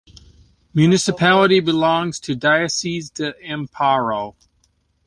[0.73, 4.35] Municipality belongs to Diócesis de Amparo.